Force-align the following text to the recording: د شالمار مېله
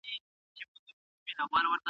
د 0.55 1.25
شالمار 1.31 1.63
مېله 1.69 1.79